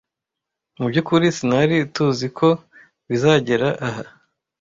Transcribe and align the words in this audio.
Mubyukuri, 0.79 1.25
sinari 1.37 1.77
tuziko 1.95 2.47
bizagera 3.09 3.69
aha. 3.87 4.03